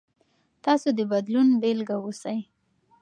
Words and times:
تاسو 0.65 0.87
د 0.97 0.99
بدلون 1.11 1.47
بیلګه 1.61 1.95
اوسئ. 2.01 2.37